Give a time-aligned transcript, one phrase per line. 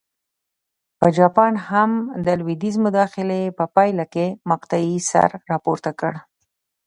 [0.99, 1.91] په جاپان هم
[2.25, 6.13] د لوېدیځ مداخلې په پایله کې مقطعې سر راپورته کړ.